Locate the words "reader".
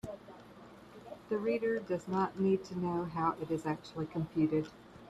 1.37-1.77